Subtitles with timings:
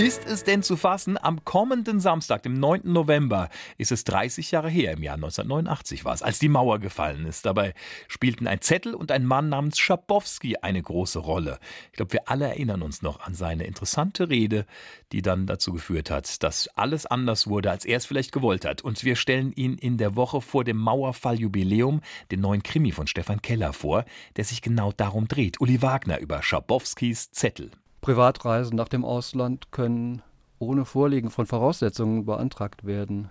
[0.00, 1.18] Ist es denn zu fassen?
[1.22, 2.80] Am kommenden Samstag, dem 9.
[2.84, 7.26] November, ist es 30 Jahre her, im Jahr 1989 war es, als die Mauer gefallen
[7.26, 7.44] ist.
[7.44, 7.74] Dabei
[8.08, 11.58] spielten ein Zettel und ein Mann namens Schabowski eine große Rolle.
[11.90, 14.64] Ich glaube, wir alle erinnern uns noch an seine interessante Rede,
[15.12, 18.80] die dann dazu geführt hat, dass alles anders wurde, als er es vielleicht gewollt hat.
[18.80, 23.42] Und wir stellen ihn in der Woche vor dem Mauerfall-Jubiläum, den neuen Krimi von Stefan
[23.42, 25.60] Keller vor, der sich genau darum dreht.
[25.60, 27.70] Uli Wagner über Schabowskis Zettel.
[28.10, 30.20] Privatreisen nach dem Ausland können
[30.58, 33.30] ohne Vorliegen von Voraussetzungen beantragt werden.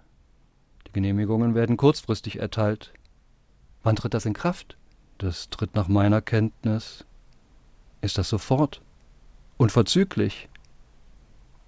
[0.87, 2.93] Die Genehmigungen werden kurzfristig erteilt.
[3.83, 4.77] Wann tritt das in Kraft?
[5.17, 7.03] Das tritt nach meiner Kenntnis.
[7.99, 8.81] Ist das sofort?
[9.57, 10.47] Unverzüglich?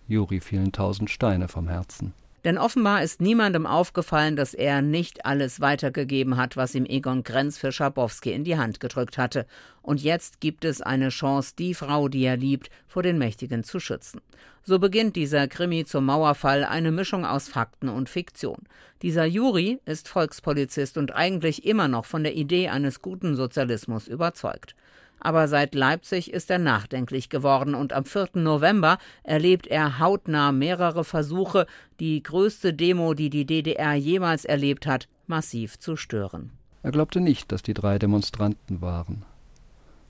[0.08, 2.14] Juri fielen tausend Steine vom Herzen.
[2.44, 7.58] Denn offenbar ist niemandem aufgefallen, dass er nicht alles weitergegeben hat, was ihm Egon Grenz
[7.58, 9.46] für Schabowski in die Hand gedrückt hatte.
[9.84, 13.80] Und jetzt gibt es eine Chance, die Frau, die er liebt, vor den Mächtigen zu
[13.80, 14.22] schützen.
[14.64, 18.64] So beginnt dieser Krimi zum Mauerfall eine Mischung aus Fakten und Fiktion.
[19.02, 24.76] Dieser Juri ist Volkspolizist und eigentlich immer noch von der Idee eines guten Sozialismus überzeugt
[25.22, 28.30] aber seit Leipzig ist er nachdenklich geworden und am 4.
[28.34, 31.68] November erlebt er hautnah mehrere Versuche,
[32.00, 36.52] die größte Demo, die die DDR jemals erlebt hat, massiv zu stören.
[36.84, 39.24] Er glaubte nicht, dass die drei Demonstranten waren.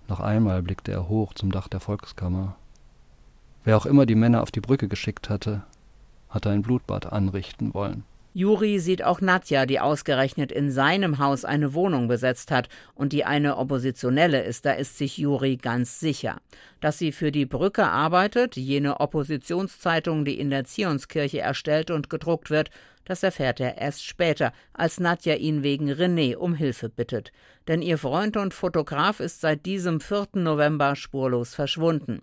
[0.08, 2.56] Noch einmal blickte er hoch zum Dach der Volkskammer.
[3.64, 5.64] Wer auch immer die Männer auf die Brücke geschickt hatte,
[6.30, 8.04] hatte ein Blutbad anrichten wollen.
[8.34, 13.26] Juri sieht auch Nadja, die ausgerechnet in seinem Haus eine Wohnung besetzt hat und die
[13.26, 16.38] eine Oppositionelle ist, da ist sich Juri ganz sicher.
[16.80, 22.50] Dass sie für die Brücke arbeitet, jene Oppositionszeitung, die in der Zionskirche erstellt und gedruckt
[22.50, 22.70] wird,
[23.04, 27.34] das erfährt er erst später, als Nadja ihn wegen René um Hilfe bittet.
[27.68, 30.28] Denn ihr Freund und Fotograf ist seit diesem 4.
[30.36, 32.22] November spurlos verschwunden.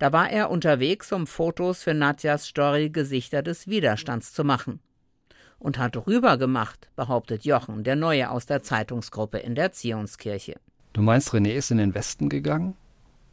[0.00, 4.80] Da war er unterwegs, um Fotos für Nadjas Story Gesichter des Widerstands zu machen
[5.58, 10.56] und hat rübergemacht, behauptet Jochen, der Neue aus der Zeitungsgruppe in der Zionskirche.
[10.92, 12.76] Du meinst, René ist in den Westen gegangen?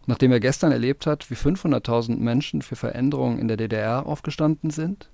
[0.07, 5.09] Nachdem er gestern erlebt hat, wie 500.000 Menschen für Veränderungen in der DDR aufgestanden sind?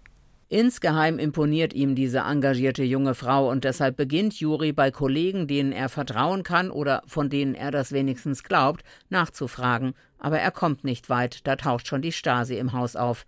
[0.49, 5.89] Insgeheim imponiert ihm diese engagierte junge Frau und deshalb beginnt Juri bei Kollegen, denen er
[5.89, 9.93] vertrauen kann oder von denen er das wenigstens glaubt, nachzufragen.
[10.19, 13.25] Aber er kommt nicht weit, da taucht schon die Stasi im Haus auf.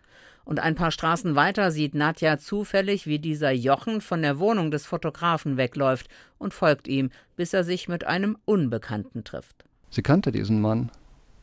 [0.50, 4.88] Und ein paar Straßen weiter sieht Nadja zufällig, wie dieser Jochen von der Wohnung des
[4.88, 9.64] Fotografen wegläuft und folgt ihm, bis er sich mit einem Unbekannten trifft.
[9.92, 10.90] Sie kannte diesen Mann,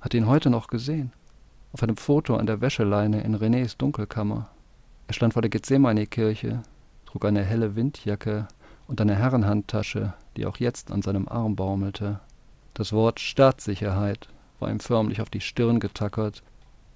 [0.01, 1.13] hat ihn heute noch gesehen.
[1.73, 4.51] Auf einem Foto an der Wäscheleine in Renés Dunkelkammer.
[5.07, 6.63] Er stand vor der Gethsemane-Kirche,
[7.05, 8.49] trug eine helle Windjacke
[8.89, 12.19] und eine Herrenhandtasche, die auch jetzt an seinem Arm baumelte.
[12.75, 14.27] Das Wort Staatssicherheit
[14.59, 16.43] war ihm förmlich auf die Stirn getackert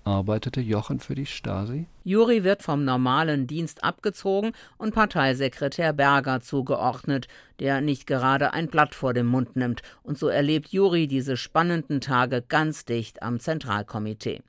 [0.05, 1.87] Arbeitete Jochen für die Stasi?
[2.05, 7.29] Juri wird vom normalen Dienst abgezogen und Parteisekretär Berger zugeordnet,
[7.59, 9.83] der nicht gerade ein Blatt vor den Mund nimmt.
[10.03, 14.43] Und so erlebt Juri diese spannenden Tage ganz dicht am Zentralkomitee.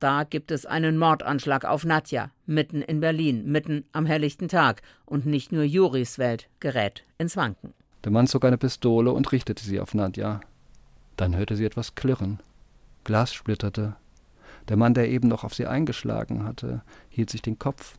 [0.00, 4.82] Da gibt es einen Mordanschlag auf Nadja, mitten in Berlin, mitten am helllichten Tag.
[5.04, 7.74] Und nicht nur Juris Welt gerät ins Wanken.
[8.02, 10.40] Der Mann zog eine Pistole und richtete sie auf Nadja.
[11.16, 12.40] Dann hörte sie etwas klirren.
[13.04, 13.96] Glas splitterte,
[14.70, 17.98] der Mann, der eben noch auf sie eingeschlagen hatte, hielt sich den Kopf.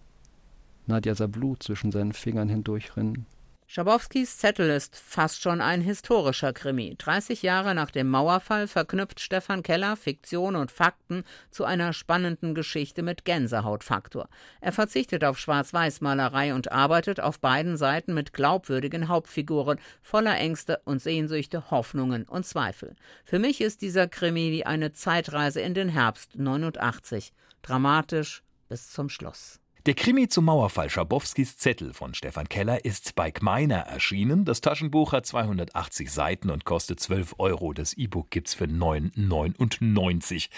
[0.87, 3.25] Nadja sah Blut zwischen seinen Fingern hindurchrinnen.
[3.73, 6.97] Schabowskis Zettel ist fast schon ein historischer Krimi.
[6.97, 13.01] 30 Jahre nach dem Mauerfall verknüpft Stefan Keller Fiktion und Fakten zu einer spannenden Geschichte
[13.01, 14.27] mit Gänsehautfaktor.
[14.59, 21.01] Er verzichtet auf Schwarz-Weiß-Malerei und arbeitet auf beiden Seiten mit glaubwürdigen Hauptfiguren, voller Ängste und
[21.01, 22.97] Sehnsüchte, Hoffnungen und Zweifel.
[23.23, 27.31] Für mich ist dieser Krimi wie eine Zeitreise in den Herbst 89.
[27.61, 29.61] Dramatisch bis zum Schluss.
[29.87, 34.45] Der Krimi zum Mauerfall Schabowskis Zettel von Stefan Keller ist bei Gmeiner erschienen.
[34.45, 37.73] Das Taschenbuch hat 280 Seiten und kostet 12 Euro.
[37.73, 40.49] Das E-Book gibt's für 9,99.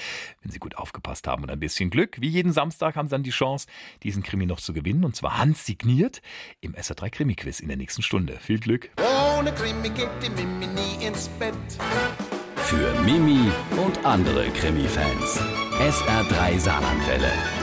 [0.42, 3.24] Wenn Sie gut aufgepasst haben und ein bisschen Glück, wie jeden Samstag haben Sie dann
[3.24, 3.68] die Chance,
[4.04, 6.22] diesen Krimi noch zu gewinnen und zwar handsigniert
[6.60, 8.38] im SR3 Krimi Quiz in der nächsten Stunde.
[8.42, 8.90] Viel Glück.
[9.40, 11.56] Ohne Krimi geht die Mimi nie ins Bett.
[12.58, 15.40] Für Mimi und andere Krimi-Fans.
[15.80, 17.63] SR3 Saarlandwelle.